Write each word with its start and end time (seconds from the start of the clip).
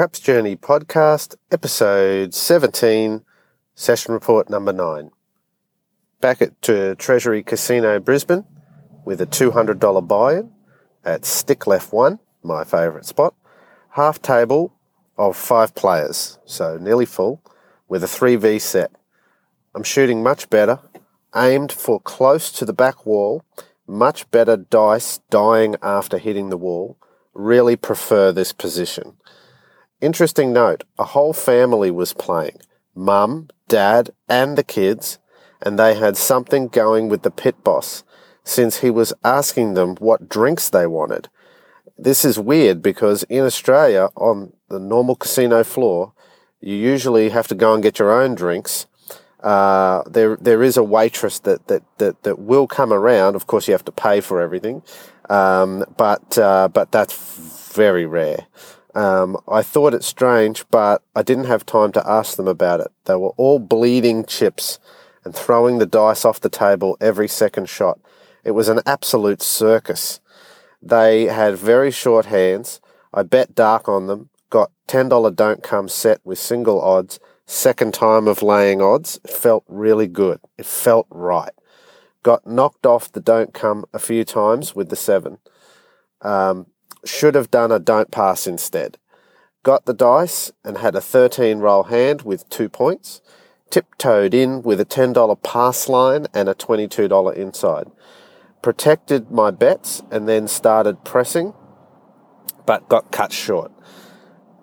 Craps 0.00 0.18
Journey 0.18 0.56
podcast, 0.56 1.36
episode 1.50 2.32
17, 2.32 3.22
session 3.74 4.14
report 4.14 4.48
number 4.48 4.72
9. 4.72 5.10
Back 6.22 6.40
at 6.40 6.70
uh, 6.70 6.94
Treasury 6.94 7.42
Casino 7.42 8.00
Brisbane 8.00 8.46
with 9.04 9.20
a 9.20 9.26
$200 9.26 10.08
buy 10.08 10.36
in 10.36 10.52
at 11.04 11.26
Stick 11.26 11.66
Left 11.66 11.92
1, 11.92 12.18
my 12.42 12.64
favourite 12.64 13.04
spot. 13.04 13.34
Half 13.90 14.22
table 14.22 14.72
of 15.18 15.36
five 15.36 15.74
players, 15.74 16.38
so 16.46 16.78
nearly 16.78 17.04
full, 17.04 17.42
with 17.86 18.02
a 18.02 18.06
3v 18.06 18.58
set. 18.58 18.92
I'm 19.74 19.84
shooting 19.84 20.22
much 20.22 20.48
better, 20.48 20.78
aimed 21.36 21.72
for 21.72 22.00
close 22.00 22.50
to 22.52 22.64
the 22.64 22.72
back 22.72 23.04
wall, 23.04 23.44
much 23.86 24.30
better 24.30 24.56
dice 24.56 25.18
dying 25.28 25.76
after 25.82 26.16
hitting 26.16 26.48
the 26.48 26.56
wall. 26.56 26.96
Really 27.34 27.76
prefer 27.76 28.32
this 28.32 28.54
position. 28.54 29.18
Interesting 30.00 30.52
note 30.52 30.84
a 30.98 31.04
whole 31.04 31.34
family 31.34 31.90
was 31.90 32.14
playing 32.14 32.58
mum, 32.94 33.48
dad, 33.68 34.10
and 34.28 34.56
the 34.56 34.64
kids, 34.64 35.18
and 35.60 35.78
they 35.78 35.94
had 35.94 36.16
something 36.16 36.68
going 36.68 37.08
with 37.08 37.22
the 37.22 37.30
pit 37.30 37.62
boss 37.62 38.02
since 38.42 38.78
he 38.78 38.90
was 38.90 39.12
asking 39.22 39.74
them 39.74 39.96
what 39.96 40.28
drinks 40.28 40.70
they 40.70 40.86
wanted. 40.86 41.28
This 41.98 42.24
is 42.24 42.38
weird 42.38 42.80
because 42.80 43.24
in 43.24 43.44
Australia, 43.44 44.08
on 44.16 44.54
the 44.68 44.80
normal 44.80 45.16
casino 45.16 45.62
floor, 45.62 46.14
you 46.60 46.74
usually 46.74 47.28
have 47.28 47.48
to 47.48 47.54
go 47.54 47.74
and 47.74 47.82
get 47.82 47.98
your 47.98 48.10
own 48.10 48.34
drinks. 48.34 48.86
Uh, 49.40 50.02
there, 50.06 50.36
there 50.36 50.62
is 50.62 50.76
a 50.78 50.82
waitress 50.82 51.38
that, 51.40 51.66
that, 51.68 51.82
that, 51.98 52.22
that 52.22 52.38
will 52.38 52.66
come 52.66 52.92
around. 52.92 53.36
Of 53.36 53.46
course, 53.46 53.68
you 53.68 53.72
have 53.72 53.84
to 53.84 53.92
pay 53.92 54.20
for 54.22 54.40
everything, 54.40 54.82
um, 55.28 55.84
but, 55.96 56.38
uh, 56.38 56.68
but 56.68 56.90
that's 56.90 57.72
very 57.74 58.06
rare. 58.06 58.46
Um, 58.94 59.36
I 59.48 59.62
thought 59.62 59.94
it 59.94 60.04
strange, 60.04 60.64
but 60.70 61.02
I 61.14 61.22
didn't 61.22 61.44
have 61.44 61.64
time 61.64 61.92
to 61.92 62.08
ask 62.08 62.36
them 62.36 62.48
about 62.48 62.80
it. 62.80 62.90
They 63.04 63.14
were 63.14 63.34
all 63.36 63.58
bleeding 63.58 64.24
chips 64.24 64.78
and 65.24 65.34
throwing 65.34 65.78
the 65.78 65.86
dice 65.86 66.24
off 66.24 66.40
the 66.40 66.48
table 66.48 66.96
every 67.00 67.28
second 67.28 67.68
shot. 67.68 68.00
It 68.44 68.52
was 68.52 68.68
an 68.68 68.80
absolute 68.86 69.42
circus. 69.42 70.20
They 70.82 71.24
had 71.24 71.56
very 71.56 71.90
short 71.90 72.26
hands. 72.26 72.80
I 73.12 73.22
bet 73.22 73.54
dark 73.54 73.88
on 73.88 74.06
them. 74.06 74.30
Got 74.48 74.72
$10 74.88 75.36
don't 75.36 75.62
come 75.62 75.88
set 75.88 76.20
with 76.24 76.38
single 76.38 76.80
odds. 76.80 77.20
Second 77.46 77.94
time 77.94 78.26
of 78.26 78.42
laying 78.42 78.80
odds. 78.80 79.20
It 79.24 79.30
felt 79.30 79.64
really 79.68 80.06
good. 80.06 80.40
It 80.56 80.66
felt 80.66 81.06
right. 81.10 81.52
Got 82.22 82.46
knocked 82.46 82.86
off 82.86 83.12
the 83.12 83.20
don't 83.20 83.54
come 83.54 83.84
a 83.92 83.98
few 83.98 84.24
times 84.24 84.74
with 84.74 84.88
the 84.88 84.96
seven. 84.96 85.38
Um, 86.22 86.66
should 87.04 87.34
have 87.34 87.50
done 87.50 87.72
a 87.72 87.78
don't 87.78 88.10
pass 88.10 88.46
instead. 88.46 88.98
Got 89.62 89.84
the 89.84 89.94
dice 89.94 90.52
and 90.64 90.78
had 90.78 90.94
a 90.94 91.00
13 91.00 91.58
roll 91.58 91.84
hand 91.84 92.22
with 92.22 92.48
two 92.48 92.68
points. 92.68 93.20
Tiptoed 93.70 94.34
in 94.34 94.62
with 94.62 94.80
a 94.80 94.86
$10 94.86 95.42
pass 95.42 95.88
line 95.88 96.26
and 96.34 96.48
a 96.48 96.54
$22 96.54 97.34
inside. 97.36 97.86
Protected 98.62 99.30
my 99.30 99.50
bets 99.50 100.02
and 100.10 100.28
then 100.28 100.48
started 100.48 101.04
pressing, 101.04 101.54
but 102.66 102.88
got 102.88 103.12
cut 103.12 103.32
short. 103.32 103.70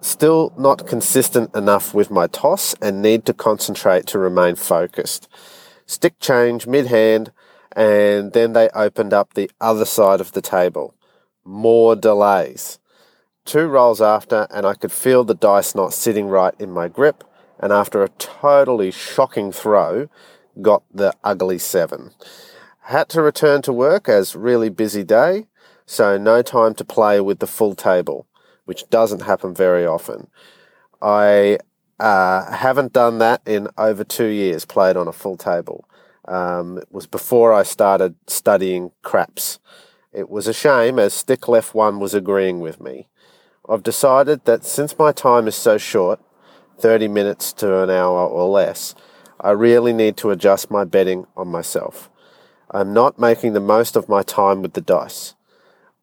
Still 0.00 0.52
not 0.58 0.86
consistent 0.86 1.54
enough 1.54 1.94
with 1.94 2.10
my 2.10 2.26
toss 2.26 2.74
and 2.80 3.02
need 3.02 3.24
to 3.26 3.34
concentrate 3.34 4.06
to 4.08 4.18
remain 4.18 4.56
focused. 4.56 5.28
Stick 5.86 6.18
change 6.20 6.66
mid 6.66 6.86
hand, 6.86 7.32
and 7.76 8.32
then 8.32 8.52
they 8.52 8.68
opened 8.70 9.12
up 9.12 9.34
the 9.34 9.50
other 9.60 9.84
side 9.84 10.20
of 10.20 10.32
the 10.32 10.42
table 10.42 10.94
more 11.44 11.96
delays. 11.96 12.78
Two 13.44 13.66
rolls 13.66 14.00
after, 14.00 14.46
and 14.50 14.66
I 14.66 14.74
could 14.74 14.92
feel 14.92 15.24
the 15.24 15.34
dice 15.34 15.74
not 15.74 15.94
sitting 15.94 16.28
right 16.28 16.54
in 16.58 16.70
my 16.70 16.88
grip, 16.88 17.24
and 17.58 17.72
after 17.72 18.02
a 18.02 18.08
totally 18.10 18.90
shocking 18.90 19.52
throw, 19.52 20.08
got 20.60 20.82
the 20.92 21.14
ugly 21.24 21.58
seven. 21.58 22.10
Had 22.82 23.08
to 23.10 23.22
return 23.22 23.62
to 23.62 23.72
work 23.72 24.08
as 24.08 24.36
really 24.36 24.68
busy 24.68 25.04
day, 25.04 25.46
so 25.86 26.16
no 26.16 26.42
time 26.42 26.74
to 26.74 26.84
play 26.84 27.20
with 27.20 27.38
the 27.40 27.46
full 27.46 27.74
table, 27.74 28.26
which 28.64 28.88
doesn't 28.90 29.22
happen 29.22 29.54
very 29.54 29.86
often. 29.86 30.28
I 31.02 31.58
uh, 31.98 32.50
haven't 32.52 32.92
done 32.92 33.18
that 33.18 33.42
in 33.46 33.68
over 33.76 34.04
two 34.04 34.28
years, 34.28 34.64
played 34.64 34.96
on 34.96 35.08
a 35.08 35.12
full 35.12 35.36
table. 35.36 35.88
Um, 36.26 36.78
it 36.78 36.88
was 36.90 37.06
before 37.06 37.52
I 37.52 37.62
started 37.62 38.14
studying 38.26 38.92
craps. 39.02 39.58
It 40.12 40.28
was 40.28 40.48
a 40.48 40.52
shame 40.52 40.98
as 40.98 41.14
Stick 41.14 41.46
Left 41.46 41.72
1 41.72 42.00
was 42.00 42.14
agreeing 42.14 42.58
with 42.58 42.80
me. 42.80 43.06
I've 43.68 43.84
decided 43.84 44.44
that 44.44 44.64
since 44.64 44.98
my 44.98 45.12
time 45.12 45.46
is 45.46 45.54
so 45.54 45.78
short, 45.78 46.20
30 46.78 47.06
minutes 47.06 47.52
to 47.54 47.82
an 47.82 47.90
hour 47.90 48.26
or 48.26 48.48
less, 48.48 48.96
I 49.40 49.52
really 49.52 49.92
need 49.92 50.16
to 50.18 50.30
adjust 50.30 50.70
my 50.70 50.82
betting 50.82 51.26
on 51.36 51.46
myself. 51.48 52.10
I'm 52.72 52.92
not 52.92 53.20
making 53.20 53.52
the 53.52 53.60
most 53.60 53.94
of 53.94 54.08
my 54.08 54.22
time 54.22 54.62
with 54.62 54.72
the 54.72 54.80
dice. 54.80 55.34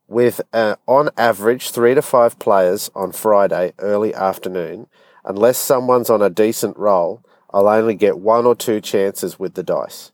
With 0.08 0.40
uh, 0.54 0.78
on 0.86 1.10
average 1.18 1.72
three 1.72 1.94
to 1.94 2.02
five 2.02 2.40
players 2.40 2.90
on 2.96 3.12
Friday 3.12 3.74
early 3.80 4.14
afternoon, 4.14 4.88
unless 5.26 5.58
someone's 5.58 6.10
on 6.10 6.22
a 6.22 6.30
decent 6.30 6.78
roll, 6.78 7.26
I'll 7.50 7.68
only 7.68 7.96
get 7.96 8.20
one 8.20 8.46
or 8.46 8.56
two 8.56 8.80
chances 8.80 9.38
with 9.38 9.56
the 9.56 9.64
dice. 9.64 10.14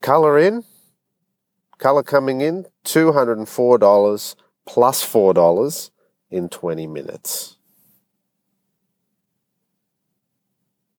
Colour 0.00 0.38
in, 0.40 0.64
Colour 1.80 2.02
coming 2.02 2.42
in 2.42 2.66
$204 2.84 4.34
plus 4.66 5.02
$4 5.02 5.90
in 6.30 6.48
20 6.50 6.86
minutes. 6.86 7.56